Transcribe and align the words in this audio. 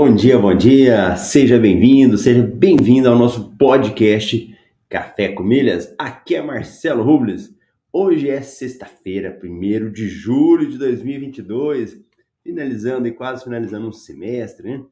Bom 0.00 0.14
dia, 0.14 0.38
bom 0.38 0.54
dia, 0.54 1.16
seja 1.16 1.58
bem-vindo, 1.58 2.16
seja 2.16 2.40
bem-vindo 2.40 3.08
ao 3.08 3.18
nosso 3.18 3.56
podcast 3.56 4.56
Café 4.88 5.32
com 5.32 5.42
Milhas. 5.42 5.92
Aqui 5.98 6.36
é 6.36 6.40
Marcelo 6.40 7.02
Rubles. 7.02 7.52
Hoje 7.92 8.30
é 8.30 8.40
sexta-feira, 8.40 9.36
1 9.42 9.90
de 9.90 10.08
julho 10.08 10.70
de 10.70 10.78
2022, 10.78 12.00
finalizando 12.44 13.08
e 13.08 13.12
quase 13.12 13.42
finalizando 13.42 13.88
um 13.88 13.92
semestre, 13.92 14.70
né? 14.70 14.84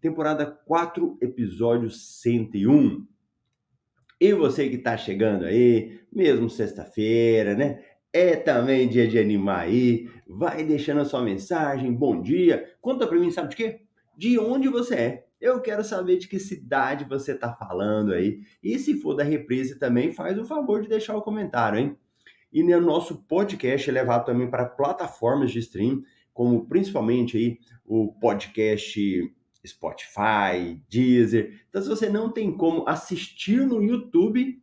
Temporada 0.00 0.46
4, 0.46 1.18
episódio 1.20 1.90
101. 1.90 3.06
E 4.18 4.32
você 4.32 4.70
que 4.70 4.78
tá 4.78 4.96
chegando 4.96 5.44
aí, 5.44 6.00
mesmo 6.10 6.48
sexta-feira, 6.48 7.54
né? 7.54 7.80
É 8.10 8.34
também 8.34 8.88
dia 8.88 9.06
de 9.06 9.18
animar 9.18 9.64
aí. 9.64 10.08
Vai 10.26 10.64
deixando 10.64 11.02
a 11.02 11.04
sua 11.04 11.20
mensagem, 11.20 11.92
bom 11.92 12.22
dia. 12.22 12.72
Conta 12.80 13.06
pra 13.06 13.18
mim, 13.20 13.30
sabe 13.30 13.50
de 13.50 13.56
quê? 13.56 13.85
De 14.16 14.38
onde 14.38 14.68
você 14.68 14.94
é. 14.94 15.26
Eu 15.40 15.60
quero 15.60 15.84
saber 15.84 16.16
de 16.16 16.28
que 16.28 16.38
cidade 16.38 17.04
você 17.04 17.32
está 17.32 17.52
falando 17.52 18.12
aí. 18.12 18.40
E 18.62 18.78
se 18.78 19.00
for 19.00 19.14
da 19.14 19.22
reprise 19.22 19.78
também, 19.78 20.12
faz 20.12 20.38
o 20.38 20.44
favor 20.46 20.80
de 20.80 20.88
deixar 20.88 21.16
o 21.16 21.22
comentário, 21.22 21.78
hein? 21.78 21.96
E 22.52 22.62
no 22.62 22.80
nosso 22.80 23.22
podcast 23.24 23.90
é 23.90 23.92
levado 23.92 24.24
também 24.24 24.48
para 24.48 24.64
plataformas 24.64 25.50
de 25.50 25.58
stream, 25.58 26.02
como 26.32 26.66
principalmente 26.66 27.36
aí 27.36 27.58
o 27.84 28.12
podcast 28.14 28.98
Spotify, 29.66 30.80
Deezer. 30.88 31.60
Então, 31.68 31.82
se 31.82 31.88
você 31.88 32.08
não 32.08 32.30
tem 32.30 32.56
como 32.56 32.88
assistir 32.88 33.66
no 33.66 33.82
YouTube, 33.82 34.62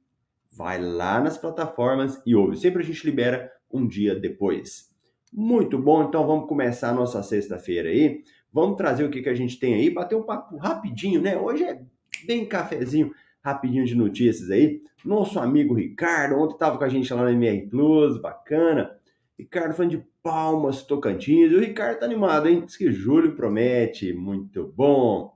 vai 0.51 0.81
lá 0.81 1.19
nas 1.19 1.37
plataformas 1.37 2.21
e 2.25 2.35
ouve. 2.35 2.57
Sempre 2.57 2.81
a 2.81 2.85
gente 2.85 3.05
libera 3.05 3.51
um 3.71 3.87
dia 3.87 4.15
depois. 4.15 4.91
Muito 5.31 5.79
bom, 5.79 6.03
então 6.03 6.25
vamos 6.25 6.47
começar 6.47 6.89
a 6.89 6.93
nossa 6.93 7.21
sexta-feira 7.23 7.89
aí. 7.89 8.23
Vamos 8.53 8.77
trazer 8.77 9.03
o 9.03 9.09
que, 9.09 9.23
que 9.23 9.29
a 9.29 9.33
gente 9.33 9.59
tem 9.59 9.73
aí, 9.73 9.89
bater 9.89 10.15
um 10.15 10.21
papo 10.21 10.57
rapidinho, 10.57 11.19
né? 11.19 11.35
Hoje 11.35 11.63
é 11.63 11.81
bem 12.27 12.45
cafezinho, 12.45 13.11
rapidinho 13.43 13.83
de 13.83 13.95
notícias 13.95 14.51
aí. 14.51 14.83
Nosso 15.03 15.39
amigo 15.39 15.73
Ricardo, 15.73 16.35
ontem 16.35 16.53
estava 16.53 16.77
com 16.77 16.83
a 16.83 16.89
gente 16.89 17.11
lá 17.11 17.23
na 17.23 17.31
MR 17.31 17.67
Plus, 17.67 18.21
bacana. 18.21 18.95
Ricardo 19.37 19.73
falando 19.73 19.91
de 19.91 20.05
Palmas, 20.21 20.83
Tocantins. 20.83 21.51
E 21.51 21.55
o 21.55 21.59
Ricardo 21.59 21.99
tá 21.99 22.05
animado, 22.05 22.47
hein? 22.47 22.63
Diz 22.63 22.77
que 22.77 22.91
julho 22.91 23.35
promete, 23.35 24.13
muito 24.13 24.67
bom. 24.67 25.35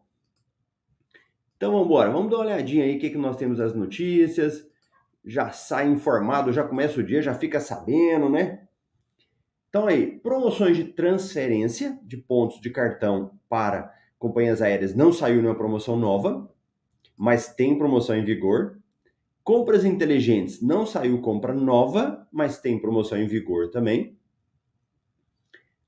Então 1.57 1.71
vamos 1.71 1.87
embora, 1.87 2.11
vamos 2.11 2.29
dar 2.29 2.37
uma 2.37 2.45
olhadinha 2.45 2.83
aí 2.83 2.97
o 2.97 2.99
que, 2.99 3.09
que 3.09 3.17
nós 3.17 3.35
temos 3.35 3.59
as 3.59 3.73
notícias. 3.73 4.63
Já 5.25 5.49
sai 5.49 5.89
informado, 5.89 6.53
já 6.53 6.63
começa 6.63 6.99
o 6.99 7.03
dia, 7.03 7.19
já 7.19 7.33
fica 7.33 7.59
sabendo, 7.59 8.29
né? 8.29 8.66
Então 9.69 9.85
aí, 9.85 10.19
promoções 10.19 10.77
de 10.77 10.85
transferência 10.85 11.99
de 12.03 12.17
pontos 12.17 12.61
de 12.61 12.69
cartão 12.69 13.31
para 13.49 13.93
companhias 14.17 14.61
aéreas 14.61 14.95
não 14.95 15.11
saiu 15.11 15.37
nenhuma 15.37 15.57
promoção 15.57 15.97
nova, 15.97 16.49
mas 17.15 17.53
tem 17.53 17.77
promoção 17.77 18.15
em 18.15 18.23
vigor. 18.23 18.79
Compras 19.43 19.85
inteligentes 19.85 20.61
não 20.61 20.85
saiu 20.85 21.21
compra 21.21 21.53
nova, 21.53 22.27
mas 22.31 22.59
tem 22.59 22.79
promoção 22.79 23.17
em 23.17 23.27
vigor 23.27 23.69
também. 23.69 24.17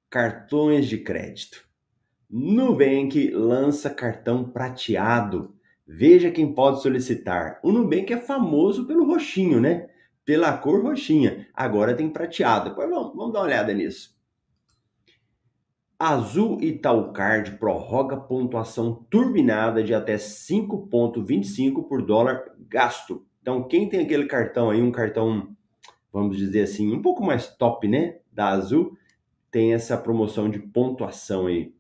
Cartões 0.10 0.88
de 0.88 0.98
crédito. 0.98 1.68
Nubank 2.30 3.32
lança 3.32 3.90
cartão 3.90 4.44
prateado. 4.50 5.56
Veja 5.88 6.32
quem 6.32 6.54
pode 6.54 6.82
solicitar. 6.82 7.60
O 7.64 7.72
Nubank 7.72 8.14
é 8.14 8.18
famoso 8.18 8.86
pelo 8.86 9.06
roxinho, 9.06 9.60
né? 9.60 9.90
Pela 10.30 10.56
cor 10.56 10.84
roxinha. 10.84 11.48
Agora 11.56 11.96
tem 11.96 12.08
prateado. 12.08 12.70
Depois 12.70 12.88
vamos, 12.88 13.16
vamos 13.16 13.34
dar 13.34 13.40
uma 13.40 13.46
olhada 13.46 13.74
nisso. 13.74 14.16
Azul 15.98 16.62
Itaúcard 16.62 17.58
prorroga 17.58 18.16
pontuação 18.16 19.08
turbinada 19.10 19.84
de 19.84 19.92
até 19.92 20.18
5,25 20.18 21.88
por 21.88 22.06
dólar 22.06 22.44
gasto. 22.60 23.26
Então, 23.42 23.68
quem 23.68 23.90
tem 23.90 24.02
aquele 24.02 24.28
cartão 24.28 24.70
aí, 24.70 24.80
um 24.80 24.92
cartão, 24.92 25.50
vamos 26.14 26.38
dizer 26.38 26.62
assim, 26.62 26.94
um 26.94 27.02
pouco 27.02 27.24
mais 27.24 27.48
top, 27.48 27.88
né? 27.88 28.20
Da 28.32 28.50
Azul, 28.50 28.96
tem 29.50 29.74
essa 29.74 29.98
promoção 29.98 30.48
de 30.48 30.60
pontuação 30.60 31.48
aí. 31.48 31.74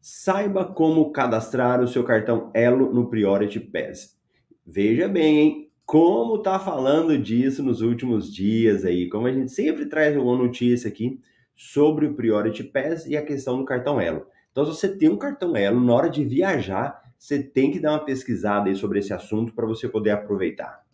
Saiba 0.00 0.64
como 0.64 1.12
cadastrar 1.12 1.82
o 1.82 1.86
seu 1.86 2.04
cartão 2.04 2.50
Elo 2.54 2.90
no 2.90 3.10
Priority 3.10 3.60
Pass. 3.60 4.18
Veja 4.64 5.06
bem, 5.06 5.38
hein? 5.38 5.67
Como 5.88 6.42
tá 6.42 6.58
falando 6.58 7.16
disso 7.16 7.62
nos 7.62 7.80
últimos 7.80 8.30
dias 8.30 8.84
aí, 8.84 9.08
como 9.08 9.26
a 9.26 9.32
gente 9.32 9.50
sempre 9.50 9.86
traz 9.86 10.14
uma 10.18 10.36
notícia 10.36 10.86
aqui 10.86 11.18
sobre 11.56 12.04
o 12.04 12.12
Priority 12.12 12.62
Pass 12.62 13.06
e 13.06 13.16
a 13.16 13.24
questão 13.24 13.56
do 13.56 13.64
cartão 13.64 13.98
Elo. 13.98 14.26
Então, 14.52 14.66
se 14.66 14.78
você 14.78 14.94
tem 14.94 15.08
um 15.08 15.16
cartão 15.16 15.56
Elo, 15.56 15.82
na 15.82 15.94
hora 15.94 16.10
de 16.10 16.22
viajar, 16.26 17.02
você 17.18 17.42
tem 17.42 17.70
que 17.70 17.80
dar 17.80 17.92
uma 17.92 18.04
pesquisada 18.04 18.68
aí 18.68 18.76
sobre 18.76 18.98
esse 18.98 19.14
assunto 19.14 19.54
para 19.54 19.64
você 19.64 19.88
poder 19.88 20.10
aproveitar. 20.10 20.84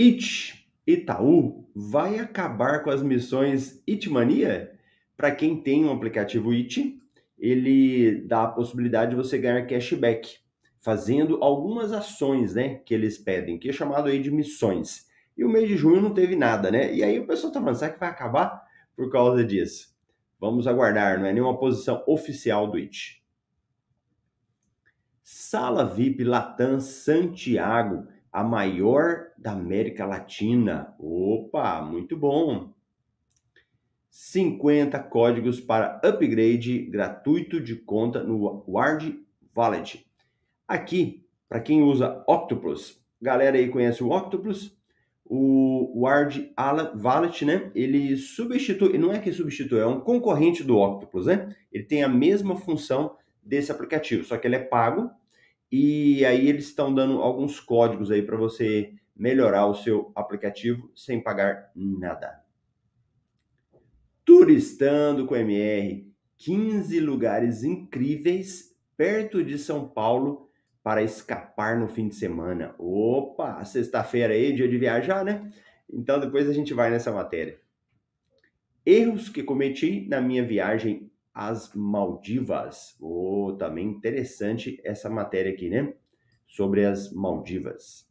It, 0.00 0.66
Itaú, 0.86 1.68
vai 1.76 2.18
acabar 2.18 2.82
com 2.82 2.88
as 2.88 3.02
missões 3.02 3.82
Itmania? 3.86 4.72
Para 5.14 5.30
quem 5.30 5.60
tem 5.60 5.84
um 5.84 5.92
aplicativo 5.92 6.52
It, 6.52 6.98
ele 7.38 8.22
dá 8.22 8.44
a 8.44 8.50
possibilidade 8.50 9.10
de 9.10 9.16
você 9.18 9.36
ganhar 9.36 9.66
cashback 9.66 10.40
fazendo 10.80 11.42
algumas 11.42 11.92
ações, 11.92 12.54
né, 12.54 12.76
que 12.76 12.94
eles 12.94 13.18
pedem, 13.18 13.58
que 13.58 13.68
é 13.68 13.72
chamado 13.72 14.08
aí 14.08 14.20
de 14.20 14.30
missões. 14.30 15.06
E 15.36 15.44
o 15.44 15.48
mês 15.48 15.68
de 15.68 15.76
junho 15.76 16.00
não 16.00 16.12
teve 16.12 16.36
nada, 16.36 16.70
né? 16.70 16.92
E 16.92 17.02
aí 17.02 17.18
o 17.18 17.26
pessoal 17.26 17.52
tá 17.52 17.60
falando, 17.60 17.76
será 17.76 17.92
que 17.92 18.00
vai 18.00 18.08
acabar 18.08 18.62
por 18.96 19.10
causa 19.10 19.44
disso? 19.44 19.94
Vamos 20.38 20.66
aguardar, 20.66 21.18
não 21.18 21.26
é 21.26 21.32
nenhuma 21.32 21.58
posição 21.58 22.02
oficial 22.06 22.70
do 22.70 22.78
IT. 22.78 23.22
Sala 25.22 25.84
VIP 25.84 26.24
Latam 26.24 26.80
Santiago, 26.80 28.08
a 28.32 28.42
maior 28.42 29.28
da 29.38 29.52
América 29.52 30.04
Latina. 30.04 30.94
Opa, 30.98 31.80
muito 31.82 32.16
bom. 32.16 32.72
50 34.10 34.98
códigos 35.04 35.60
para 35.60 36.00
upgrade 36.04 36.80
gratuito 36.86 37.60
de 37.60 37.76
conta 37.76 38.22
no 38.22 38.64
Ward 38.66 39.24
Wallet. 39.56 40.09
Aqui, 40.70 41.26
para 41.48 41.58
quem 41.58 41.82
usa 41.82 42.22
Octopus, 42.28 43.04
galera 43.20 43.58
aí 43.58 43.68
conhece 43.68 44.04
o 44.04 44.10
Octopus, 44.12 44.72
o 45.24 46.00
Ward 46.00 46.54
Wallet, 47.02 47.44
né? 47.44 47.72
Ele 47.74 48.16
substitui, 48.16 48.96
não 48.96 49.12
é 49.12 49.18
que 49.18 49.32
substitui, 49.32 49.80
é 49.80 49.86
um 49.86 49.98
concorrente 49.98 50.62
do 50.62 50.78
Octopus, 50.78 51.26
né? 51.26 51.56
Ele 51.72 51.82
tem 51.82 52.04
a 52.04 52.08
mesma 52.08 52.54
função 52.54 53.16
desse 53.42 53.72
aplicativo, 53.72 54.22
só 54.22 54.38
que 54.38 54.46
ele 54.46 54.54
é 54.54 54.60
pago 54.60 55.10
e 55.72 56.24
aí 56.24 56.48
eles 56.48 56.66
estão 56.66 56.94
dando 56.94 57.20
alguns 57.20 57.58
códigos 57.58 58.08
aí 58.08 58.22
para 58.22 58.36
você 58.36 58.94
melhorar 59.16 59.66
o 59.66 59.74
seu 59.74 60.12
aplicativo 60.14 60.88
sem 60.94 61.20
pagar 61.20 61.72
nada. 61.74 62.44
Turistando 64.24 65.26
com 65.26 65.34
MR, 65.34 66.08
15 66.38 67.00
lugares 67.00 67.64
incríveis 67.64 68.72
perto 68.96 69.42
de 69.42 69.58
São 69.58 69.88
Paulo 69.88 70.48
para 70.82 71.02
escapar 71.02 71.78
no 71.78 71.88
fim 71.88 72.08
de 72.08 72.14
semana. 72.14 72.74
Opa, 72.78 73.64
sexta-feira 73.64 74.32
aí, 74.34 74.52
dia 74.52 74.68
de 74.68 74.78
viajar, 74.78 75.24
né? 75.24 75.50
Então 75.92 76.18
depois 76.18 76.48
a 76.48 76.52
gente 76.52 76.72
vai 76.72 76.90
nessa 76.90 77.12
matéria. 77.12 77.60
Erros 78.84 79.28
que 79.28 79.42
cometi 79.42 80.08
na 80.08 80.20
minha 80.20 80.44
viagem 80.44 81.10
as 81.34 81.74
Maldivas. 81.74 82.96
Oh, 83.00 83.54
também 83.58 83.86
interessante 83.86 84.80
essa 84.84 85.10
matéria 85.10 85.52
aqui, 85.52 85.68
né? 85.68 85.94
Sobre 86.46 86.84
as 86.84 87.12
Maldivas. 87.12 88.08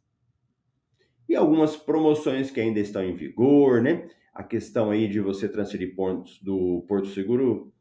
E 1.28 1.34
algumas 1.34 1.76
promoções 1.76 2.50
que 2.50 2.60
ainda 2.60 2.80
estão 2.80 3.02
em 3.02 3.14
vigor, 3.14 3.82
né? 3.82 4.08
A 4.32 4.42
questão 4.42 4.90
aí 4.90 5.08
de 5.08 5.20
você 5.20 5.48
transferir 5.48 5.94
pontos 5.94 6.40
do 6.40 6.84
Porto 6.88 7.08
Seguro 7.08 7.72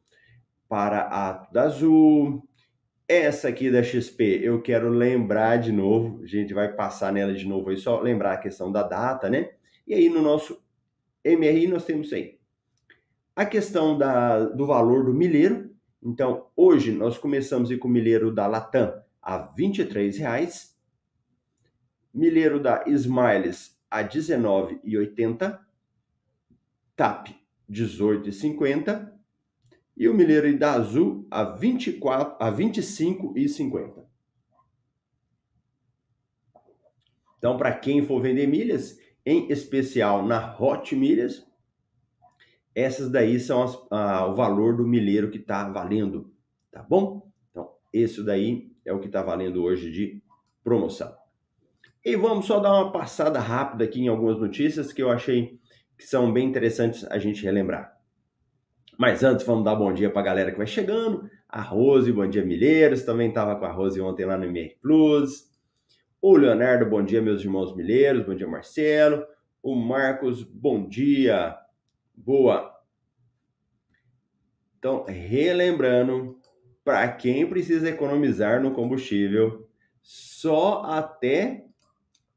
para 0.68 1.02
a 1.02 1.48
Azul. 1.62 2.48
Essa 3.12 3.48
aqui 3.48 3.72
da 3.72 3.82
XP, 3.82 4.40
eu 4.44 4.62
quero 4.62 4.88
lembrar 4.88 5.58
de 5.58 5.72
novo, 5.72 6.22
a 6.24 6.28
gente 6.28 6.54
vai 6.54 6.72
passar 6.72 7.12
nela 7.12 7.34
de 7.34 7.44
novo 7.44 7.72
aí, 7.72 7.78
só 7.78 8.00
lembrar 8.00 8.34
a 8.34 8.38
questão 8.38 8.72
da 8.72 8.84
data, 8.84 9.28
né? 9.28 9.50
E 9.88 9.96
aí 9.96 10.10
no 10.10 10.22
nosso 10.22 10.62
MRI 11.26 11.66
nós 11.66 11.86
temos 11.86 12.14
aí 12.14 12.38
a 13.36 13.48
questão 13.48 13.98
da, 13.98 14.46
do 14.46 14.64
valor 14.68 15.06
do 15.06 15.12
milheiro. 15.12 15.74
Então, 16.04 16.52
hoje 16.56 16.92
nós 16.92 17.18
começamos 17.18 17.76
com 17.78 17.88
o 17.88 17.92
milheiro 17.92 18.32
da 18.32 18.46
Latam 18.46 19.02
a 19.20 19.38
R$ 19.38 19.54
23,00, 19.58 20.76
milheiro 22.14 22.60
da 22.60 22.84
Smiles 22.86 23.76
a 23.90 24.02
R$ 24.02 24.10
19,80, 24.10 25.60
TAP 26.96 27.30
R$ 27.30 27.36
18,50 27.72 29.19
e 30.00 30.08
o 30.08 30.14
milheiro 30.14 30.58
da 30.58 30.72
Azul 30.72 31.28
a, 31.30 31.44
24, 31.44 32.38
a 32.40 32.50
R$ 32.50 32.56
25,50. 32.56 34.06
Então, 37.38 37.58
para 37.58 37.78
quem 37.78 38.06
for 38.06 38.22
vender 38.22 38.48
milhas, 38.48 38.98
em 39.26 39.52
especial 39.52 40.26
na 40.26 40.58
Hot 40.58 40.96
Milhas, 40.96 41.46
essas 42.74 43.10
daí 43.10 43.40
são 43.40 43.62
as, 43.62 43.78
ah, 43.92 44.26
o 44.28 44.36
valor 44.36 44.78
do 44.78 44.88
milheiro 44.88 45.30
que 45.30 45.38
está 45.38 45.68
valendo, 45.70 46.34
tá 46.72 46.82
bom? 46.82 47.30
Então, 47.52 47.70
esse 47.92 48.24
daí 48.24 48.72
é 48.86 48.94
o 48.94 49.00
que 49.00 49.08
está 49.08 49.22
valendo 49.22 49.62
hoje 49.62 49.92
de 49.92 50.24
promoção. 50.64 51.14
E 52.06 52.16
vamos 52.16 52.46
só 52.46 52.60
dar 52.60 52.74
uma 52.74 52.92
passada 52.92 53.40
rápida 53.40 53.84
aqui 53.84 54.02
em 54.02 54.08
algumas 54.08 54.40
notícias 54.40 54.94
que 54.94 55.02
eu 55.02 55.10
achei 55.10 55.60
que 55.98 56.06
são 56.06 56.32
bem 56.32 56.48
interessantes 56.48 57.04
a 57.06 57.18
gente 57.18 57.44
relembrar. 57.44 57.99
Mas 59.00 59.24
antes, 59.24 59.46
vamos 59.46 59.64
dar 59.64 59.76
bom 59.76 59.94
dia 59.94 60.10
para 60.10 60.20
a 60.20 60.26
galera 60.26 60.52
que 60.52 60.58
vai 60.58 60.68
chegando. 60.68 61.32
A 61.48 61.62
Rose, 61.62 62.12
bom 62.12 62.30
dia, 62.30 62.44
Milheiros. 62.44 63.04
Também 63.04 63.30
estava 63.30 63.56
com 63.56 63.64
a 63.64 63.72
Rose 63.72 64.02
ontem 64.02 64.26
lá 64.26 64.38
no 64.38 64.44
MR 64.44 64.76
Plus. 64.82 65.50
O 66.22 66.36
Leonardo, 66.36 66.86
bom 66.86 67.02
dia, 67.02 67.22
meus 67.22 67.42
irmãos 67.42 67.74
Milheiros. 67.74 68.26
Bom 68.26 68.36
dia, 68.36 68.46
Marcelo. 68.46 69.26
O 69.64 69.74
Marcos, 69.74 70.44
bom 70.44 70.86
dia. 70.86 71.56
Boa. 72.14 72.78
Então, 74.78 75.06
relembrando, 75.08 76.38
para 76.84 77.08
quem 77.08 77.48
precisa 77.48 77.88
economizar 77.88 78.62
no 78.62 78.72
combustível, 78.72 79.66
só 80.02 80.84
até. 80.84 81.64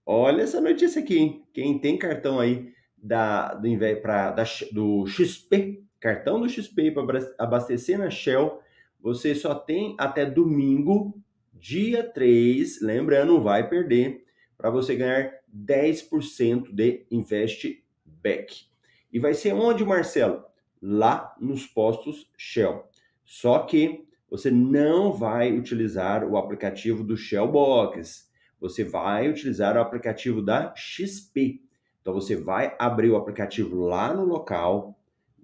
Olha 0.07 0.43
essa 0.43 0.61
notícia 0.61 1.03
aqui, 1.03 1.19
hein? 1.19 1.45
Quem 1.53 1.77
tem 1.81 1.99
cartão 1.99 2.39
aí 2.39 2.73
da, 2.97 3.53
do, 3.55 3.69
pra, 4.01 4.31
da, 4.31 4.45
do 4.71 5.05
XP, 5.09 5.82
cartão 6.03 6.41
do 6.41 6.49
XP 6.49 6.91
para 6.91 7.33
abastecer 7.39 7.97
na 7.97 8.11
Shell, 8.11 8.61
você 9.01 9.37
só 9.37 9.55
tem 9.55 9.95
até 9.97 10.27
domingo, 10.27 11.15
dia 11.55 12.03
3, 12.03 12.83
lembrando, 12.83 13.41
vai 13.41 13.69
perder, 13.69 14.25
para 14.59 14.69
você 14.69 14.97
ganhar 14.97 15.33
10% 15.55 16.75
de 16.75 17.07
investback. 17.09 18.67
E 19.13 19.21
vai 19.21 19.33
ser 19.33 19.53
onde, 19.55 19.85
Marcelo? 19.85 20.45
Lá 20.81 21.37
nos 21.41 21.67
postos 21.67 22.29
Shell. 22.37 22.85
Só 23.25 23.61
que 23.61 24.05
você 24.29 24.51
não 24.51 25.13
vai 25.13 25.57
utilizar 25.57 26.25
o 26.25 26.37
aplicativo 26.37 27.05
do 27.05 27.17
Shell 27.17 27.47
Box. 27.47 28.29
Você 28.61 28.83
vai 28.83 29.29
utilizar 29.29 29.77
o 29.77 29.81
aplicativo 29.81 30.43
da 30.43 30.75
XP. 30.75 31.63
Então 32.01 32.13
você 32.13 32.35
vai 32.35 32.75
abrir 32.79 33.11
o 33.11 33.17
aplicativo 33.17 33.85
lá 33.85 34.13
no 34.13 34.25
local, 34.25 34.99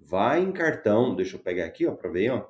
vai 0.09 0.41
em 0.41 0.51
cartão, 0.51 1.15
deixa 1.15 1.35
eu 1.35 1.39
pegar 1.39 1.65
aqui, 1.65 1.85
ó, 1.85 1.91
para 1.91 2.09
ver, 2.09 2.31
ó. 2.31 2.47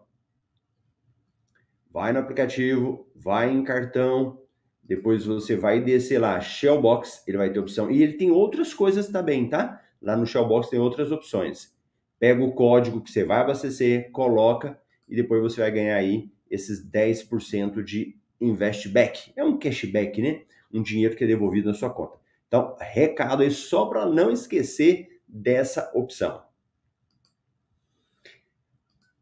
Vai 1.92 2.14
no 2.14 2.20
aplicativo, 2.20 3.10
vai 3.14 3.52
em 3.52 3.64
cartão, 3.64 4.42
depois 4.82 5.26
você 5.26 5.56
vai 5.56 5.82
descer 5.82 6.20
lá, 6.20 6.40
Shell 6.40 6.82
Box, 6.82 7.24
ele 7.28 7.38
vai 7.38 7.52
ter 7.52 7.60
opção. 7.60 7.92
E 7.92 8.02
ele 8.02 8.14
tem 8.14 8.32
outras 8.32 8.74
coisas 8.74 9.08
também, 9.10 9.50
tá? 9.50 9.84
Lá 10.02 10.16
no 10.16 10.26
Shellbox 10.26 10.70
tem 10.70 10.80
outras 10.80 11.12
opções. 11.12 11.76
Pega 12.18 12.44
o 12.44 12.54
código 12.54 13.02
que 13.02 13.12
você 13.12 13.24
vai 13.24 13.40
abastecer, 13.40 14.10
coloca 14.12 14.80
e 15.08 15.16
depois 15.16 15.42
você 15.42 15.62
vai 15.62 15.72
ganhar 15.72 15.96
aí 15.96 16.32
esses 16.50 16.84
10% 16.84 17.84
de 17.84 18.16
investback. 18.40 19.32
É 19.36 19.44
um 19.44 19.60
cashback, 19.60 20.22
né? 20.22 20.42
Um 20.74 20.82
dinheiro 20.82 21.16
que 21.16 21.24
é 21.24 21.28
devolvido 21.28 21.68
na 21.68 21.74
sua 21.74 21.90
conta. 21.90 22.18
Então, 22.48 22.76
recado 22.80 23.44
aí 23.44 23.52
só 23.52 23.86
para 23.86 24.06
não 24.06 24.32
esquecer 24.32 25.22
dessa 25.28 25.92
opção. 25.94 26.49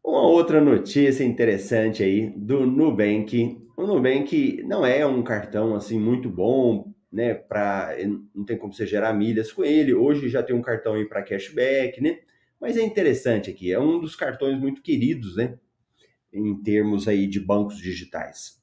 Uma 0.08 0.22
outra 0.22 0.58
notícia 0.58 1.22
interessante 1.22 2.02
aí 2.02 2.30
do 2.30 2.64
Nubank. 2.64 3.62
O 3.76 3.86
Nubank 3.86 4.62
não 4.62 4.84
é 4.86 5.04
um 5.04 5.22
cartão 5.22 5.74
assim 5.74 6.00
muito 6.00 6.30
bom 6.30 6.94
né, 7.12 7.34
para 7.34 7.94
não 8.34 8.42
tem 8.42 8.56
como 8.56 8.72
você 8.72 8.86
gerar 8.86 9.12
milhas 9.12 9.52
com 9.52 9.62
ele. 9.62 9.92
Hoje 9.92 10.30
já 10.30 10.42
tem 10.42 10.56
um 10.56 10.62
cartão 10.62 10.94
aí 10.94 11.06
para 11.06 11.22
cashback, 11.22 12.00
né? 12.00 12.20
Mas 12.58 12.78
é 12.78 12.82
interessante 12.82 13.50
aqui, 13.50 13.70
é 13.70 13.78
um 13.78 14.00
dos 14.00 14.16
cartões 14.16 14.58
muito 14.58 14.80
queridos, 14.80 15.36
né, 15.36 15.58
em 16.32 16.56
termos 16.62 17.06
aí 17.06 17.26
de 17.26 17.38
bancos 17.38 17.76
digitais. 17.76 18.62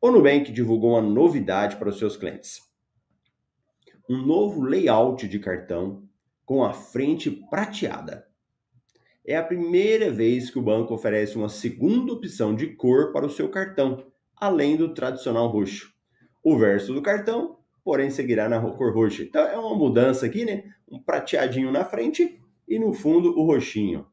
O 0.00 0.10
Nubank 0.10 0.50
divulgou 0.50 0.92
uma 0.92 1.02
novidade 1.02 1.76
para 1.76 1.90
os 1.90 1.98
seus 1.98 2.16
clientes. 2.16 2.62
Um 4.08 4.24
novo 4.24 4.62
layout 4.62 5.28
de 5.28 5.38
cartão 5.38 6.08
com 6.46 6.64
a 6.64 6.72
frente 6.72 7.30
prateada. 7.30 8.27
É 9.28 9.36
a 9.36 9.44
primeira 9.44 10.10
vez 10.10 10.48
que 10.48 10.58
o 10.58 10.62
banco 10.62 10.94
oferece 10.94 11.36
uma 11.36 11.50
segunda 11.50 12.14
opção 12.14 12.54
de 12.54 12.68
cor 12.68 13.12
para 13.12 13.26
o 13.26 13.30
seu 13.30 13.50
cartão, 13.50 14.06
além 14.34 14.74
do 14.74 14.94
tradicional 14.94 15.48
roxo 15.48 15.98
o 16.42 16.56
verso 16.56 16.94
do 16.94 17.02
cartão, 17.02 17.58
porém 17.84 18.08
seguirá 18.08 18.48
na 18.48 18.58
cor 18.60 18.94
roxa. 18.94 19.22
Então 19.22 19.42
é 19.46 19.58
uma 19.58 19.76
mudança 19.76 20.24
aqui, 20.24 20.46
né? 20.46 20.64
Um 20.90 20.98
prateadinho 20.98 21.70
na 21.70 21.84
frente 21.84 22.40
e 22.66 22.78
no 22.78 22.94
fundo 22.94 23.38
o 23.38 23.44
roxinho. 23.44 24.06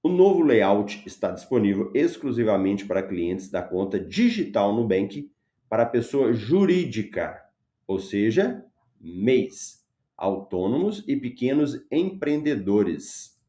O 0.00 0.08
novo 0.08 0.42
layout 0.42 1.02
está 1.04 1.32
disponível 1.32 1.90
exclusivamente 1.92 2.86
para 2.86 3.02
clientes 3.02 3.50
da 3.50 3.62
conta 3.62 3.98
digital 3.98 4.72
Nubank 4.74 5.30
para 5.68 5.84
pessoa 5.84 6.32
jurídica, 6.32 7.42
ou 7.86 7.98
seja, 7.98 8.64
MEIs, 9.00 9.84
autônomos 10.16 11.04
e 11.08 11.16
pequenos 11.16 11.84
empreendedores. 11.90 13.39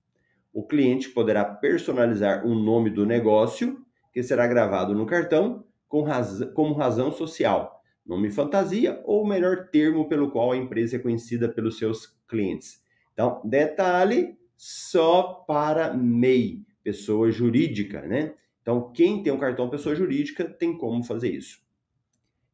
O 0.54 0.66
cliente 0.66 1.10
poderá 1.10 1.46
personalizar 1.46 2.46
o 2.46 2.54
nome 2.54 2.90
do 2.90 3.06
negócio, 3.06 3.86
que 4.14 4.22
será 4.22 4.46
gravado 4.48 4.94
no 4.94 5.06
cartão, 5.06 5.64
com 5.88 6.06
como 6.54 6.74
razão 6.74 7.12
social, 7.12 7.82
nome 8.06 8.30
fantasia 8.30 9.02
ou 9.06 9.26
melhor 9.26 9.70
termo 9.70 10.08
pelo 10.08 10.32
qual 10.32 10.52
a 10.52 10.58
empresa 10.58 10.96
é 10.96 11.00
conhecida 11.00 11.50
pelos 11.50 11.78
seus 11.78 12.18
clientes. 12.28 12.82
Então, 13.14 13.42
detalhe 13.44 14.38
só 14.58 15.24
para 15.48 15.94
MEI, 15.94 16.66
pessoa 16.84 17.32
jurídica, 17.32 18.02
né? 18.02 18.34
Então, 18.62 18.92
quem 18.92 19.24
tem 19.24 19.34
um 19.34 19.40
cartão 19.40 19.70
pessoa 19.70 19.96
jurídica 19.96 20.46
tem 20.46 20.78
como 20.78 21.04
fazer 21.04 21.30
isso. 21.30 21.60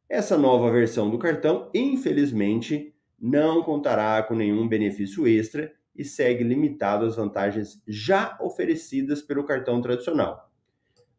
Essa 0.08 0.38
nova 0.38 0.70
versão 0.70 1.10
do 1.10 1.18
cartão, 1.18 1.70
infelizmente, 1.74 2.94
não 3.20 3.62
contará 3.62 4.22
com 4.22 4.34
nenhum 4.34 4.66
benefício 4.66 5.26
extra 5.26 5.72
e 5.98 6.04
segue 6.04 6.44
limitado 6.44 7.04
às 7.04 7.16
vantagens 7.16 7.82
já 7.86 8.38
oferecidas 8.40 9.20
pelo 9.20 9.44
cartão 9.44 9.82
tradicional. 9.82 10.48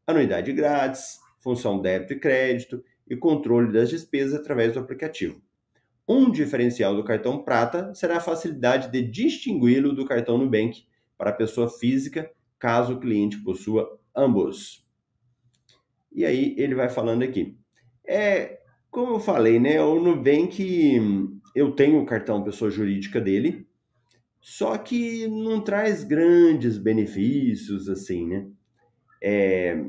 Anuidade 0.07 0.53
grátis, 0.53 1.19
função 1.39 1.81
débito 1.81 2.13
e 2.13 2.19
crédito 2.19 2.83
e 3.07 3.15
controle 3.15 3.73
das 3.73 3.89
despesas 3.89 4.39
através 4.39 4.73
do 4.73 4.79
aplicativo. 4.79 5.41
Um 6.07 6.31
diferencial 6.31 6.95
do 6.95 7.03
cartão 7.03 7.43
Prata 7.43 7.93
será 7.93 8.17
a 8.17 8.21
facilidade 8.21 8.91
de 8.91 9.01
distingui-lo 9.03 9.93
do 9.93 10.05
cartão 10.05 10.37
Nubank 10.37 10.85
para 11.17 11.29
a 11.29 11.35
pessoa 11.35 11.69
física, 11.69 12.31
caso 12.57 12.93
o 12.93 12.99
cliente 12.99 13.37
possua 13.43 13.99
ambos. 14.15 14.87
E 16.11 16.25
aí 16.25 16.55
ele 16.57 16.73
vai 16.73 16.89
falando 16.89 17.21
aqui. 17.21 17.57
É, 18.07 18.59
como 18.89 19.13
eu 19.13 19.19
falei, 19.19 19.59
né, 19.59 19.79
o 19.83 19.99
Nubank, 19.99 20.99
eu 21.53 21.71
tenho 21.73 22.01
o 22.01 22.05
cartão 22.05 22.43
pessoa 22.43 22.71
jurídica 22.71 23.21
dele, 23.21 23.68
só 24.39 24.77
que 24.77 25.27
não 25.27 25.61
traz 25.61 26.03
grandes 26.03 26.77
benefícios 26.77 27.89
assim, 27.89 28.27
né? 28.27 28.47
É, 29.21 29.83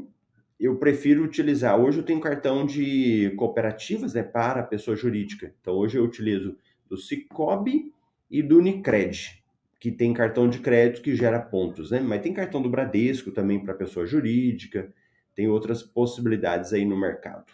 eu 0.58 0.76
prefiro 0.76 1.24
utilizar. 1.24 1.78
Hoje 1.80 1.98
eu 1.98 2.04
tenho 2.04 2.20
cartão 2.20 2.66
de 2.66 3.32
cooperativas 3.36 4.12
né, 4.12 4.22
para 4.22 4.62
pessoa 4.62 4.96
jurídica. 4.96 5.54
Então 5.60 5.74
hoje 5.74 5.96
eu 5.96 6.04
utilizo 6.04 6.56
do 6.88 6.96
Cicobi 6.96 7.92
e 8.30 8.42
do 8.42 8.58
Unicred. 8.58 9.42
que 9.78 9.90
tem 9.90 10.12
cartão 10.12 10.48
de 10.50 10.58
crédito 10.58 11.02
que 11.02 11.16
gera 11.16 11.40
pontos, 11.40 11.90
né? 11.90 12.00
Mas 12.00 12.20
tem 12.20 12.34
cartão 12.34 12.60
do 12.60 12.68
Bradesco 12.68 13.30
também 13.30 13.58
para 13.58 13.72
pessoa 13.72 14.04
jurídica, 14.04 14.92
tem 15.34 15.48
outras 15.48 15.82
possibilidades 15.82 16.74
aí 16.74 16.84
no 16.84 17.00
mercado. 17.00 17.50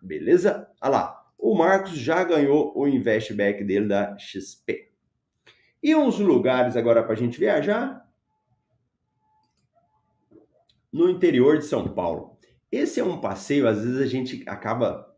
Beleza? 0.00 0.66
Olha 0.80 0.90
lá, 0.90 1.26
o 1.36 1.54
Marcos 1.54 1.98
já 1.98 2.24
ganhou 2.24 2.72
o 2.74 2.88
investback 2.88 3.62
dele 3.62 3.86
da 3.86 4.16
XP. 4.16 4.88
E 5.82 5.94
uns 5.94 6.18
lugares 6.18 6.76
agora 6.76 7.02
para 7.02 7.12
a 7.12 7.16
gente 7.16 7.38
viajar? 7.38 8.06
No 10.92 11.08
interior 11.08 11.58
de 11.58 11.64
São 11.64 11.88
Paulo. 11.88 12.36
Esse 12.70 13.00
é 13.00 13.04
um 13.04 13.20
passeio, 13.20 13.68
às 13.68 13.82
vezes 13.82 14.00
a 14.00 14.06
gente 14.06 14.44
acaba 14.46 15.08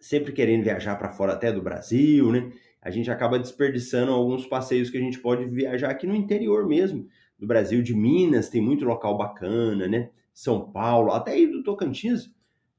sempre 0.00 0.32
querendo 0.32 0.64
viajar 0.64 0.96
para 0.96 1.10
fora 1.10 1.32
até 1.32 1.52
do 1.52 1.62
Brasil, 1.62 2.32
né? 2.32 2.52
A 2.80 2.90
gente 2.90 3.10
acaba 3.10 3.38
desperdiçando 3.38 4.12
alguns 4.12 4.46
passeios 4.46 4.88
que 4.88 4.96
a 4.96 5.00
gente 5.00 5.18
pode 5.20 5.44
viajar 5.46 5.90
aqui 5.90 6.06
no 6.06 6.14
interior 6.14 6.66
mesmo 6.66 7.08
do 7.38 7.46
Brasil, 7.46 7.82
de 7.82 7.94
Minas, 7.94 8.48
tem 8.48 8.60
muito 8.60 8.84
local 8.84 9.16
bacana, 9.16 9.86
né? 9.86 10.10
São 10.32 10.70
Paulo, 10.70 11.12
até 11.12 11.32
aí 11.32 11.46
do 11.46 11.62
Tocantins, 11.62 12.32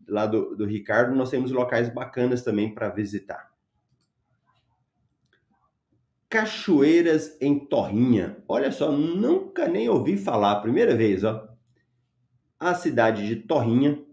lá 0.08 0.25
do, 0.25 0.55
do 0.55 0.65
Ricardo, 0.65 1.15
nós 1.15 1.29
temos 1.29 1.51
locais 1.51 1.89
bacanas 1.89 2.43
também 2.43 2.74
para 2.74 2.89
visitar. 2.89 3.49
Cachoeiras 6.29 7.36
em 7.41 7.59
Torrinha. 7.59 8.38
Olha 8.48 8.71
só, 8.71 8.91
nunca 8.91 9.67
nem 9.67 9.89
ouvi 9.89 10.15
falar, 10.15 10.62
primeira 10.62 10.95
vez, 10.95 11.24
ó. 11.24 11.50
A 12.59 12.74
cidade 12.75 13.27
de 13.27 13.38
Torrinha 13.38 14.05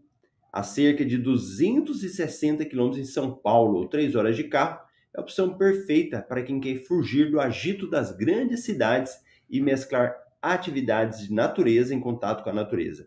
a 0.56 0.62
cerca 0.62 1.04
de 1.04 1.18
260 1.18 2.64
quilômetros 2.64 3.06
em 3.06 3.12
São 3.12 3.30
Paulo, 3.30 3.80
ou 3.80 3.88
3 3.88 4.14
horas 4.16 4.34
de 4.34 4.44
carro, 4.44 4.80
é 5.14 5.18
a 5.18 5.20
opção 5.20 5.54
perfeita 5.58 6.22
para 6.22 6.42
quem 6.42 6.58
quer 6.58 6.78
fugir 6.78 7.30
do 7.30 7.38
agito 7.38 7.86
das 7.90 8.10
grandes 8.10 8.64
cidades 8.64 9.12
e 9.50 9.60
mesclar 9.60 10.16
atividades 10.40 11.26
de 11.26 11.34
natureza 11.34 11.94
em 11.94 12.00
contato 12.00 12.42
com 12.42 12.48
a 12.48 12.54
natureza. 12.54 13.06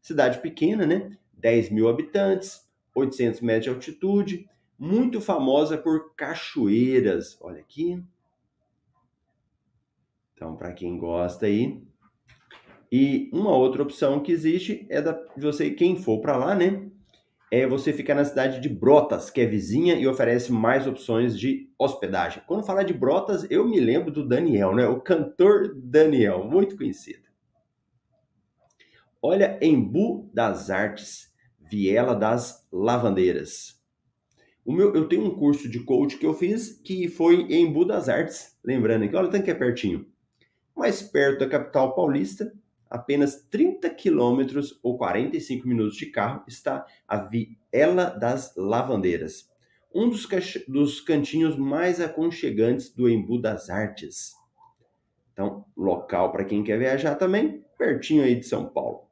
Cidade 0.00 0.40
pequena, 0.40 0.86
né? 0.86 1.10
10 1.34 1.68
mil 1.68 1.86
habitantes, 1.86 2.66
800 2.94 3.42
metros 3.42 3.64
de 3.64 3.70
altitude, 3.70 4.48
muito 4.78 5.20
famosa 5.20 5.76
por 5.76 6.14
cachoeiras. 6.14 7.36
Olha 7.42 7.60
aqui. 7.60 8.02
Então, 10.36 10.54
para 10.54 10.70
quem 10.72 10.98
gosta 10.98 11.46
aí, 11.46 11.82
e 12.92 13.30
uma 13.32 13.56
outra 13.56 13.82
opção 13.82 14.20
que 14.20 14.30
existe 14.30 14.86
é 14.90 15.00
da 15.00 15.18
você, 15.36 15.70
quem 15.70 15.96
for 15.96 16.20
para 16.20 16.36
lá, 16.36 16.54
né? 16.54 16.88
É 17.50 17.66
você 17.66 17.90
ficar 17.90 18.14
na 18.14 18.24
cidade 18.24 18.60
de 18.60 18.68
Brotas, 18.68 19.30
que 19.30 19.40
é 19.40 19.46
vizinha 19.46 19.94
e 19.94 20.06
oferece 20.06 20.52
mais 20.52 20.86
opções 20.86 21.38
de 21.38 21.70
hospedagem. 21.78 22.42
Quando 22.46 22.66
falar 22.66 22.82
de 22.82 22.92
Brotas, 22.92 23.46
eu 23.50 23.66
me 23.66 23.80
lembro 23.80 24.12
do 24.12 24.28
Daniel, 24.28 24.74
né? 24.74 24.86
O 24.86 25.00
cantor 25.00 25.74
Daniel, 25.74 26.44
muito 26.44 26.76
conhecido. 26.76 27.26
Olha 29.22 29.58
Embu 29.62 30.30
das 30.34 30.68
Artes, 30.68 31.32
Viela 31.58 32.14
das 32.14 32.68
Lavandeiras. 32.70 33.82
O 34.64 34.72
meu, 34.72 34.94
eu 34.94 35.08
tenho 35.08 35.24
um 35.24 35.34
curso 35.34 35.68
de 35.68 35.80
coach 35.80 36.18
que 36.18 36.26
eu 36.26 36.34
fiz 36.34 36.80
que 36.84 37.08
foi 37.08 37.42
em 37.42 37.62
Embu 37.62 37.86
das 37.86 38.08
Artes. 38.08 38.58
Lembrando 38.62 39.08
que 39.08 39.16
olha, 39.16 39.30
tanto 39.30 39.44
que 39.44 39.50
é 39.50 39.54
pertinho. 39.54 40.04
Mais 40.76 41.02
perto 41.02 41.40
da 41.40 41.48
capital 41.48 41.94
paulista, 41.94 42.52
apenas 42.90 43.42
30 43.50 43.88
quilômetros 43.90 44.78
ou 44.82 44.98
45 44.98 45.66
minutos 45.66 45.96
de 45.96 46.06
carro, 46.06 46.44
está 46.46 46.86
a 47.08 47.16
Viela 47.16 48.10
das 48.10 48.54
Lavandeiras, 48.56 49.50
um 49.94 50.10
dos, 50.10 50.28
dos 50.68 51.00
cantinhos 51.00 51.56
mais 51.56 52.00
aconchegantes 52.00 52.94
do 52.94 53.08
Embu 53.08 53.40
das 53.40 53.70
Artes. 53.70 54.34
Então, 55.32 55.64
local 55.76 56.32
para 56.32 56.44
quem 56.44 56.62
quer 56.62 56.78
viajar 56.78 57.14
também, 57.14 57.64
pertinho 57.78 58.22
aí 58.22 58.34
de 58.34 58.46
São 58.46 58.68
Paulo. 58.68 59.06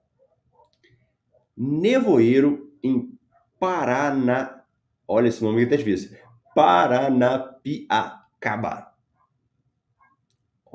Nevoeiro, 1.56 2.70
em 2.82 3.16
Paraná. 3.58 4.62
Olha 5.06 5.28
esse 5.28 5.42
nome 5.42 5.64
que 5.64 5.70
tá 5.70 5.76
difícil. 5.76 6.18
Paranapiacaba. 6.54 8.93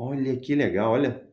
Olha 0.01 0.34
que 0.38 0.56
legal, 0.56 0.94
olha. 0.94 1.27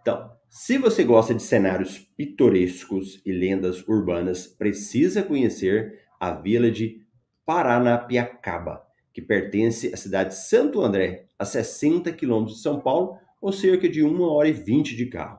Então, 0.00 0.36
se 0.50 0.76
você 0.76 1.04
gosta 1.04 1.32
de 1.32 1.40
cenários 1.40 1.98
pitorescos 2.16 3.22
e 3.24 3.30
lendas 3.30 3.86
urbanas, 3.86 4.48
precisa 4.48 5.22
conhecer 5.22 6.00
a 6.18 6.32
vila 6.32 6.68
de 6.68 7.06
Paranapiacaba, 7.46 8.84
que 9.12 9.22
pertence 9.22 9.94
à 9.94 9.96
cidade 9.96 10.30
de 10.30 10.34
Santo 10.34 10.80
André, 10.80 11.28
a 11.38 11.44
60 11.44 12.12
quilômetros 12.12 12.56
de 12.56 12.62
São 12.64 12.80
Paulo, 12.80 13.20
ou 13.40 13.52
cerca 13.52 13.88
de 13.88 14.02
1 14.02 14.20
hora 14.20 14.48
e 14.48 14.52
20 14.52 14.96
de 14.96 15.06
carro. 15.06 15.38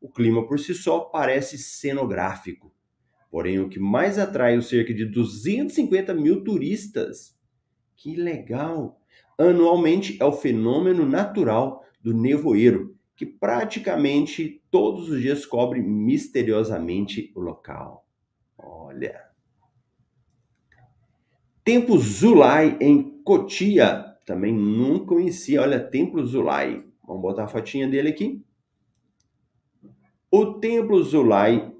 O 0.00 0.08
clima 0.08 0.48
por 0.48 0.58
si 0.58 0.74
só 0.74 0.98
parece 0.98 1.56
cenográfico, 1.58 2.74
porém 3.30 3.60
o 3.60 3.68
que 3.68 3.78
mais 3.78 4.18
atrai 4.18 4.58
os 4.58 4.68
cerca 4.68 4.92
de 4.92 5.04
250 5.04 6.12
mil 6.12 6.42
turistas. 6.42 7.38
Que 7.94 8.16
legal! 8.16 9.00
Anualmente 9.38 10.16
é 10.20 10.24
o 10.24 10.32
fenômeno 10.32 11.04
natural 11.04 11.84
do 12.00 12.14
nevoeiro, 12.14 12.96
que 13.14 13.26
praticamente 13.26 14.62
todos 14.70 15.10
os 15.10 15.20
dias 15.20 15.44
cobre 15.44 15.82
misteriosamente 15.82 17.32
o 17.34 17.40
local. 17.40 18.06
Olha. 18.56 19.20
Templo 21.64 21.98
Zulai 21.98 22.78
em 22.80 23.22
Cotia. 23.24 24.16
Também 24.24 24.52
nunca 24.52 25.06
conhecia. 25.06 25.62
Olha, 25.62 25.80
Templo 25.80 26.24
Zulai. 26.24 26.84
Vamos 27.04 27.22
botar 27.22 27.44
a 27.44 27.48
fotinha 27.48 27.88
dele 27.88 28.10
aqui. 28.10 28.44
O 30.30 30.54
Templo 30.54 31.02
Zulai. 31.02 31.72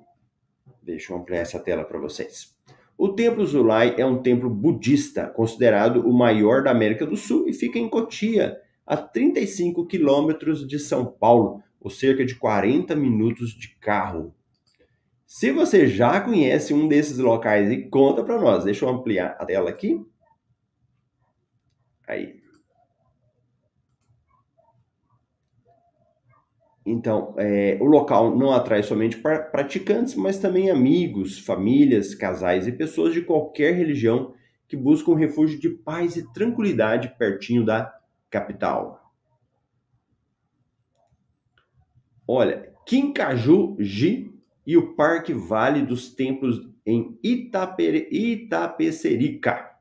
Deixa 0.82 1.12
eu 1.12 1.18
ampliar 1.18 1.40
essa 1.40 1.58
tela 1.58 1.84
para 1.84 1.98
vocês. 1.98 2.55
O 2.98 3.10
Templo 3.10 3.44
Zulai 3.44 3.94
é 3.98 4.06
um 4.06 4.22
templo 4.22 4.48
budista, 4.48 5.26
considerado 5.26 6.08
o 6.08 6.16
maior 6.16 6.62
da 6.62 6.70
América 6.70 7.04
do 7.04 7.16
Sul 7.16 7.46
e 7.46 7.52
fica 7.52 7.78
em 7.78 7.88
Cotia, 7.88 8.56
a 8.86 8.96
35 8.96 9.86
quilômetros 9.86 10.66
de 10.66 10.78
São 10.78 11.04
Paulo, 11.04 11.62
ou 11.78 11.90
cerca 11.90 12.24
de 12.24 12.34
40 12.34 12.96
minutos 12.96 13.50
de 13.50 13.76
carro. 13.76 14.34
Se 15.26 15.50
você 15.50 15.86
já 15.86 16.20
conhece 16.20 16.72
um 16.72 16.88
desses 16.88 17.18
locais 17.18 17.70
e 17.70 17.88
conta 17.88 18.24
para 18.24 18.40
nós, 18.40 18.64
deixa 18.64 18.84
eu 18.84 18.88
ampliar 18.88 19.36
a 19.38 19.44
tela 19.44 19.68
aqui. 19.68 20.00
Aí. 22.08 22.45
Então, 26.86 27.34
é, 27.36 27.76
o 27.80 27.84
local 27.84 28.36
não 28.36 28.52
atrai 28.52 28.80
somente 28.84 29.16
praticantes, 29.16 30.14
mas 30.14 30.38
também 30.38 30.70
amigos, 30.70 31.38
famílias, 31.40 32.14
casais 32.14 32.68
e 32.68 32.72
pessoas 32.72 33.12
de 33.12 33.22
qualquer 33.22 33.74
religião 33.74 34.32
que 34.68 34.76
buscam 34.76 35.12
um 35.12 35.16
refúgio 35.16 35.58
de 35.58 35.68
paz 35.68 36.16
e 36.16 36.32
tranquilidade 36.32 37.12
pertinho 37.18 37.64
da 37.64 37.92
capital. 38.30 39.12
Olha, 42.26 42.72
Quincaju-Gi 42.86 44.32
e 44.64 44.76
o 44.76 44.94
Parque 44.94 45.32
Vale 45.32 45.82
dos 45.82 46.14
Templos 46.14 46.68
em 46.84 47.18
Itapere, 47.22 48.08
Itapecerica. 48.12 49.72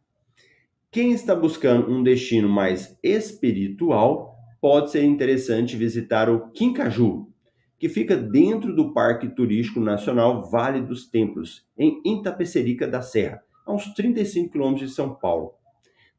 Quem 0.92 1.12
está 1.12 1.36
buscando 1.36 1.92
um 1.92 2.02
destino 2.02 2.50
mais 2.50 2.98
espiritual, 3.04 4.35
pode 4.66 4.90
ser 4.90 5.04
interessante 5.04 5.78
visitar 5.78 6.28
o 6.28 6.50
Quincaju, 6.50 7.32
que 7.78 7.88
fica 7.88 8.18
dentro 8.18 8.76
do 8.76 8.94
Parque 8.94 9.30
Turístico 9.30 9.80
Nacional 9.80 10.50
Vale 10.50 10.82
dos 10.82 11.08
Templos, 11.08 11.70
em 11.78 12.02
Itapecerica 12.04 12.88
da 12.88 13.00
Serra, 13.00 13.44
a 13.64 13.72
uns 13.72 13.94
35 13.94 14.52
quilômetros 14.52 14.90
de 14.90 14.96
São 14.96 15.14
Paulo. 15.14 15.54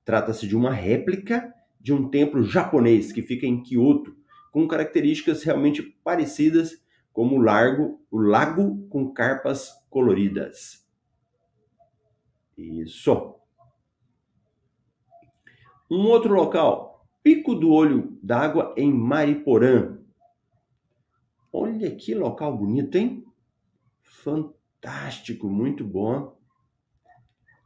Trata-se 0.05 0.47
de 0.47 0.57
uma 0.57 0.71
réplica 0.71 1.53
de 1.81 1.93
um 1.93 2.09
templo 2.09 2.45
japonês 2.45 3.11
que 3.11 3.21
fica 3.21 3.47
em 3.47 3.61
Kyoto, 3.61 4.17
com 4.53 4.69
características 4.69 5.43
realmente 5.43 5.83
parecidas, 6.05 6.81
como 7.12 7.38
o, 7.38 7.43
largo, 7.43 8.00
o 8.12 8.17
lago 8.17 8.87
com 8.88 9.12
carpas 9.12 9.73
coloridas. 9.91 10.87
Isso. 12.57 13.35
Um 15.91 16.07
outro 16.07 16.33
local, 16.33 16.96
Pico 17.26 17.56
do 17.56 17.73
Olho 17.73 18.16
d'Água 18.23 18.73
em 18.76 18.92
Mariporã. 18.92 19.99
Olha 21.52 21.90
que 21.90 22.14
local 22.14 22.56
bonito, 22.56 22.95
hein? 22.95 23.25
Fantástico, 24.00 25.49
muito 25.49 25.83
bom. 25.83 26.38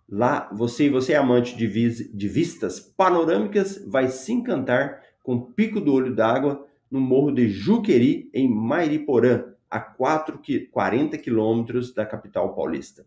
Lá, 0.09 0.49
você 0.51 0.87
e 0.87 0.89
você 0.89 1.13
é 1.13 1.17
amante 1.17 1.55
de, 1.59 1.67
vis, 1.67 2.11
de 2.11 2.27
vistas 2.27 2.81
panorâmicas, 2.81 3.85
vai 3.87 4.09
se 4.09 4.33
encantar 4.33 5.03
com 5.23 5.53
Pico 5.53 5.79
do 5.79 5.93
Olho 5.93 6.15
d'Água 6.17 6.67
no 6.91 6.99
Morro 6.99 7.31
de 7.31 7.47
Juqueri, 7.51 8.31
em 8.33 8.49
Mairiporã, 8.49 9.45
a 9.71 9.79
4, 9.79 10.41
40 10.71 11.19
quilômetros 11.19 11.93
da 11.93 12.07
capital 12.07 12.55
paulista. 12.55 13.05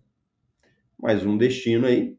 Mais 1.02 1.26
um 1.26 1.36
destino 1.36 1.88
aí. 1.88 2.16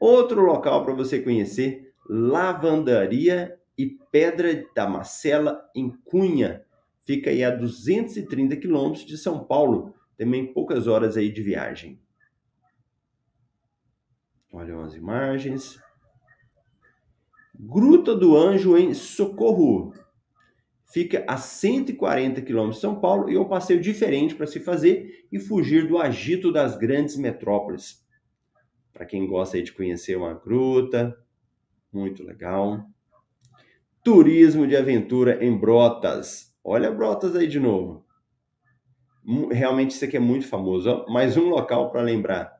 Outro 0.00 0.42
local 0.42 0.84
para 0.84 0.92
você 0.92 1.22
conhecer, 1.22 1.83
Lavandaria 2.08 3.58
e 3.76 3.86
Pedra 4.10 4.64
da 4.74 4.88
Macela, 4.88 5.68
em 5.74 5.90
Cunha. 5.90 6.64
Fica 7.02 7.30
aí 7.30 7.44
a 7.44 7.50
230 7.50 8.56
quilômetros 8.56 9.04
de 9.04 9.18
São 9.18 9.44
Paulo, 9.44 9.94
também 10.16 10.52
poucas 10.52 10.86
horas 10.86 11.16
aí 11.16 11.30
de 11.30 11.42
viagem. 11.42 12.00
Olha 14.52 14.78
as 14.80 14.94
imagens. 14.94 15.80
Gruta 17.58 18.14
do 18.14 18.36
Anjo 18.36 18.76
em 18.76 18.94
Socorro. 18.94 19.92
Fica 20.86 21.24
a 21.26 21.36
140 21.36 22.40
quilômetros 22.42 22.76
de 22.76 22.82
São 22.82 23.00
Paulo 23.00 23.28
e 23.28 23.34
é 23.34 23.40
um 23.40 23.48
passeio 23.48 23.80
diferente 23.80 24.34
para 24.34 24.46
se 24.46 24.60
fazer 24.60 25.26
e 25.32 25.40
fugir 25.40 25.88
do 25.88 25.98
agito 25.98 26.52
das 26.52 26.78
grandes 26.78 27.16
metrópoles. 27.16 28.06
Para 28.92 29.04
quem 29.04 29.26
gosta 29.26 29.60
de 29.60 29.72
conhecer 29.72 30.16
uma 30.16 30.34
gruta, 30.34 31.18
muito 31.94 32.22
legal. 32.22 32.84
Turismo 34.02 34.66
de 34.66 34.76
aventura 34.76 35.44
em 35.44 35.56
Brotas. 35.56 36.54
Olha 36.62 36.90
Brotas 36.90 37.34
aí 37.34 37.46
de 37.46 37.58
novo. 37.60 38.04
Realmente 39.50 39.92
isso 39.92 40.04
aqui 40.04 40.16
é 40.16 40.20
muito 40.20 40.46
famoso. 40.46 41.06
Mais 41.08 41.36
um 41.36 41.48
local 41.48 41.90
para 41.90 42.02
lembrar. 42.02 42.52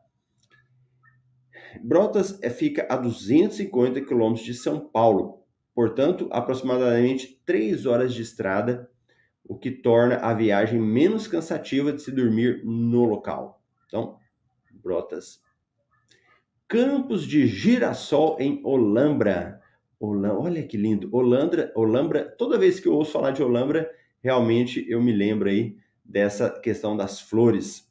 Brotas 1.82 2.40
é, 2.42 2.48
fica 2.48 2.86
a 2.88 2.96
250 2.96 4.00
quilômetros 4.02 4.46
de 4.46 4.54
São 4.54 4.80
Paulo, 4.80 5.42
portanto, 5.74 6.28
aproximadamente 6.30 7.42
3 7.44 7.84
horas 7.84 8.14
de 8.14 8.22
estrada, 8.22 8.88
o 9.44 9.58
que 9.58 9.70
torna 9.70 10.16
a 10.16 10.32
viagem 10.32 10.80
menos 10.80 11.26
cansativa 11.26 11.92
de 11.92 12.00
se 12.00 12.10
dormir 12.10 12.62
no 12.64 13.04
local. 13.04 13.62
Então, 13.86 14.18
Brotas. 14.70 15.43
Campos 16.74 17.24
de 17.24 17.46
Girassol 17.46 18.36
em 18.40 18.60
Olambra. 18.64 19.62
Olam, 20.00 20.40
olha 20.40 20.60
que 20.66 20.76
lindo. 20.76 21.08
Olandra, 21.12 21.70
Olambra, 21.72 22.24
toda 22.24 22.58
vez 22.58 22.80
que 22.80 22.88
eu 22.88 22.94
ouço 22.94 23.12
falar 23.12 23.30
de 23.30 23.44
Olambra, 23.44 23.88
realmente 24.20 24.84
eu 24.88 25.00
me 25.00 25.12
lembro 25.12 25.48
aí 25.48 25.76
dessa 26.04 26.50
questão 26.50 26.96
das 26.96 27.20
flores 27.20 27.88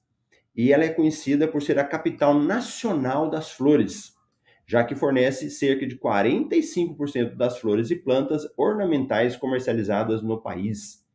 e 0.54 0.74
ela 0.74 0.84
é 0.84 0.90
conhecida 0.90 1.48
por 1.48 1.62
ser 1.62 1.80
a 1.80 1.86
capital 1.86 2.38
nacional 2.38 3.30
das 3.30 3.54
flores, 3.54 4.18
já 4.68 4.84
que 4.84 4.96
fornece 4.96 5.50
cerca 5.50 5.88
de 5.88 5.98
45% 5.98 7.38
das 7.38 7.60
flores 7.60 7.90
e 7.90 7.96
plantas 7.96 8.46
ornamentais 8.58 9.38
comercializadas 9.38 10.22
no 10.22 10.42
país. 10.42 11.08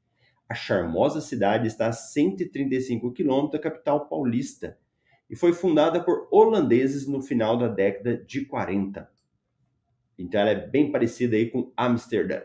A 0.49 0.55
charmosa 0.55 1.21
cidade 1.21 1.67
está 1.67 1.89
a 1.89 1.93
135 1.93 3.13
quilômetros 3.13 3.53
da 3.53 3.71
capital 3.71 4.09
paulista 4.09 4.79
e 5.29 5.37
foi 5.37 5.53
fundada 5.53 6.03
por 6.03 6.29
holandeses 6.31 7.07
no 7.07 7.21
final 7.21 7.57
da 7.57 7.69
década 7.69 8.17
de 8.17 8.45
40. 8.45 9.11
Então 10.19 10.41
ela 10.41 10.51
é 10.51 10.67
bem 10.67 10.91
parecida 10.91 11.37
aí 11.37 11.51
com 11.51 11.73
Amsterdã. 11.77 12.43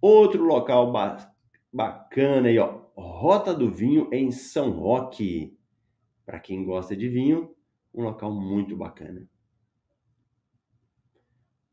Outro 0.00 0.44
local 0.44 0.92
bacana 1.72 2.48
aí, 2.48 2.58
ó, 2.58 2.84
Rota 2.94 3.54
do 3.54 3.70
Vinho 3.70 4.08
em 4.12 4.30
São 4.30 4.70
Roque. 4.70 5.58
Para 6.26 6.40
quem 6.40 6.64
gosta 6.64 6.96
de 6.96 7.08
vinho, 7.08 7.54
um 7.92 8.02
local 8.02 8.32
muito 8.32 8.76
bacana. 8.76 9.28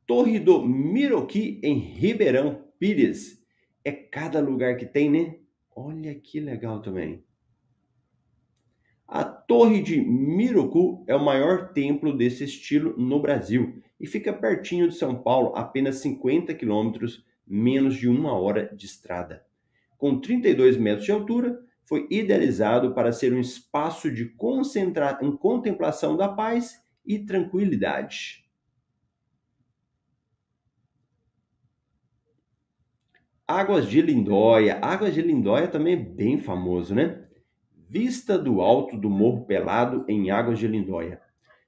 Torre 0.06 0.40
do 0.40 0.66
Miroqui 0.66 1.60
em 1.64 1.78
Ribeirão 1.78 2.68
Pires. 2.78 3.42
É 3.84 3.92
cada 3.92 4.40
lugar 4.40 4.76
que 4.78 4.86
tem, 4.86 5.10
né? 5.10 5.40
Olha 5.76 6.14
que 6.16 6.40
legal 6.40 6.82
também. 6.82 7.24
A 9.12 9.24
Torre 9.24 9.80
de 9.80 10.02
Mirocu 10.02 11.04
é 11.06 11.16
o 11.16 11.24
maior 11.24 11.72
templo 11.74 12.18
desse 12.18 12.46
estilo 12.46 12.98
no 12.98 13.22
Brasil 13.22 13.80
e 14.00 14.08
fica 14.08 14.34
pertinho 14.34 14.88
de 14.88 14.96
São 14.96 15.22
Paulo, 15.22 15.54
apenas 15.56 15.98
50 15.98 16.56
quilômetros, 16.56 17.24
menos 17.46 17.96
de 17.96 18.10
uma 18.10 18.34
hora 18.34 18.74
de 18.76 18.88
estrada 18.88 19.46
com 20.02 20.20
32 20.20 20.78
metros 20.78 21.06
de 21.06 21.12
altura, 21.12 21.64
foi 21.84 22.08
idealizado 22.10 22.96
para 22.96 23.12
ser 23.12 23.32
um 23.34 23.40
espaço 23.40 24.12
de 24.12 24.26
concentra... 24.26 25.20
em 25.22 25.38
contemplação 25.38 26.18
da 26.18 26.28
paz 26.28 26.84
e 27.06 27.20
tranquilidade. 27.20 28.44
Águas 33.48 33.88
de 33.88 34.02
Lindóia. 34.02 34.80
Águas 34.82 35.14
de 35.14 35.22
Lindóia 35.22 35.68
também 35.68 35.94
é 35.94 35.98
bem 35.98 36.40
famoso, 36.40 36.96
né? 36.96 37.28
Vista 37.92 38.38
do 38.38 38.62
alto 38.62 38.96
do 38.96 39.10
Morro 39.10 39.46
Pelado 39.46 40.06
em 40.08 40.32
Águas 40.32 40.58
de 40.58 40.68
Lindóia. 40.68 41.20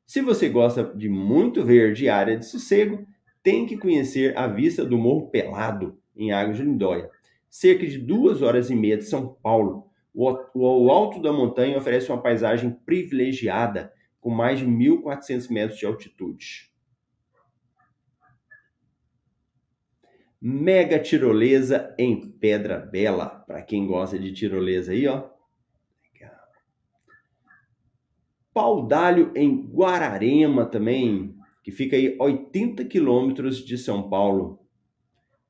Se 0.06 0.22
você 0.22 0.48
gosta 0.48 0.84
de 0.96 1.10
muito 1.10 1.66
verde 1.66 2.06
e 2.06 2.10
área 2.10 2.38
de 2.38 2.46
sossego, 2.46 3.06
tem 3.42 3.66
que 3.66 3.78
conhecer 3.78 4.38
a 4.38 4.48
vista 4.48 4.86
do 4.86 4.98
Morro 4.98 5.30
Pelado 5.30 5.98
em 6.16 6.32
Águas 6.32 6.58
de 6.58 6.64
Lindóia 6.64 7.10
cerca 7.54 7.86
de 7.86 8.00
duas 8.00 8.42
horas 8.42 8.72
e 8.72 8.76
meia 8.76 8.98
de 8.98 9.04
São 9.04 9.28
Paulo. 9.28 9.88
O, 10.12 10.90
alto 10.90 11.22
da 11.22 11.32
montanha 11.32 11.78
oferece 11.78 12.12
uma 12.12 12.20
paisagem 12.20 12.72
privilegiada, 12.72 13.94
com 14.20 14.32
mais 14.32 14.58
de 14.58 14.66
1.400 14.66 15.52
metros 15.52 15.78
de 15.78 15.86
altitude. 15.86 16.74
Mega 20.42 20.98
tirolesa 20.98 21.94
em 21.96 22.28
Pedra 22.28 22.80
Bela, 22.80 23.28
para 23.46 23.62
quem 23.62 23.86
gosta 23.86 24.18
de 24.18 24.34
tirolesa 24.34 24.92
aí, 24.92 25.08
ó. 25.08 25.30
Legal. 26.12 26.36
Paudalho 28.54 29.32
em 29.36 29.66
Guararema 29.66 30.66
também, 30.66 31.36
que 31.63 31.72
fica 31.72 31.96
aí 31.96 32.16
80 32.20 32.86
quilômetros 32.86 33.58
de 33.58 33.78
São 33.78 34.10
Paulo. 34.10 34.60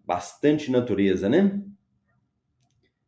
Bastante 0.06 0.72
natureza, 0.72 1.28
né? 1.28 1.62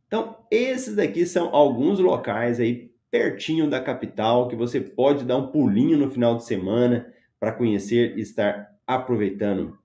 Então, 0.08 0.38
esses 0.52 0.96
daqui 0.96 1.26
são 1.26 1.54
alguns 1.54 2.00
locais 2.00 2.60
aí 2.60 2.92
pertinho 3.10 3.70
da 3.70 3.80
capital 3.80 4.48
que 4.48 4.56
você 4.56 4.82
pode 4.82 5.24
dar 5.24 5.38
um 5.38 5.48
pulinho 5.48 5.98
no 5.98 6.12
final 6.12 6.36
de 6.36 6.46
semana 6.46 7.14
para 7.40 7.54
conhecer 7.54 8.18
e 8.18 8.22
estar 8.22 8.76
aproveitando. 8.86 9.78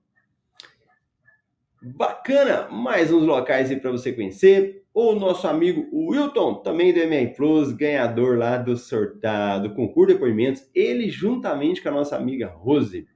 Bacana, 1.81 2.67
mais 2.69 3.11
uns 3.11 3.23
locais 3.23 3.71
aí 3.71 3.79
para 3.79 3.91
você 3.91 4.13
conhecer. 4.13 4.80
O 4.93 5.15
nosso 5.15 5.47
amigo 5.47 5.87
Wilton, 5.93 6.55
também 6.55 6.93
do 6.93 6.99
MR 6.99 7.33
Plus, 7.33 7.71
ganhador 7.71 8.37
lá 8.37 8.57
do 8.57 8.75
sorteio, 8.75 9.61
do 9.63 9.73
concurso 9.73 10.07
de 10.07 10.13
depoimentos, 10.15 10.69
ele 10.75 11.09
juntamente 11.09 11.81
com 11.81 11.87
a 11.87 11.93
nossa 11.93 12.17
amiga 12.17 12.47
Rose. 12.47 13.07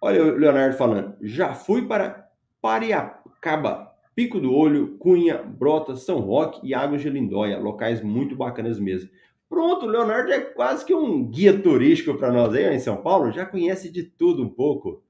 Olha 0.00 0.22
o 0.22 0.36
Leonardo 0.36 0.76
falando, 0.76 1.16
já 1.20 1.52
fui 1.52 1.86
para 1.86 2.28
Pariacaba, 2.60 3.92
Pico 4.14 4.38
do 4.38 4.54
Olho, 4.54 4.96
Cunha, 4.98 5.42
Brota, 5.42 5.96
São 5.96 6.20
Roque 6.20 6.60
e 6.62 6.74
Águas 6.74 7.02
de 7.02 7.10
Lindóia, 7.10 7.58
locais 7.58 8.00
muito 8.00 8.36
bacanas 8.36 8.78
mesmo. 8.78 9.10
Pronto, 9.48 9.84
o 9.84 9.88
Leonardo 9.88 10.32
é 10.32 10.40
quase 10.40 10.84
que 10.84 10.94
um 10.94 11.28
guia 11.28 11.60
turístico 11.60 12.16
para 12.16 12.32
nós 12.32 12.54
aí 12.54 12.72
em 12.72 12.78
São 12.78 13.02
Paulo, 13.02 13.32
já 13.32 13.44
conhece 13.44 13.90
de 13.90 14.04
tudo 14.04 14.44
um 14.44 14.48
pouco. 14.48 15.02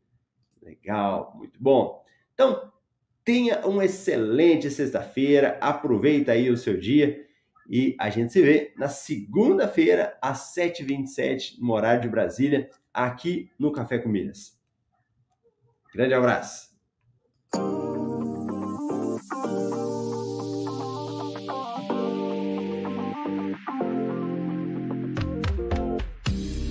Legal, 0.63 1.35
muito 1.37 1.63
bom. 1.63 2.03
Então, 2.33 2.72
tenha 3.25 3.67
uma 3.67 3.85
excelente 3.85 4.71
sexta-feira, 4.71 5.59
aproveita 5.61 6.33
aí 6.33 6.51
o 6.51 6.57
seu 6.57 6.79
dia 6.79 7.27
e 7.69 7.97
a 7.99 8.11
gente 8.11 8.33
se 8.33 8.43
vê 8.43 8.73
na 8.77 8.89
segunda-feira 8.89 10.17
às 10.21 10.55
7h27 10.55 11.59
no 11.61 11.73
horário 11.73 12.03
de 12.03 12.09
Brasília, 12.09 12.69
aqui 12.93 13.51
no 13.59 13.73
Café 13.73 13.99
com 13.99 14.09
Milhas. 14.09 14.59
Grande 15.95 16.15
abraço! 16.15 16.73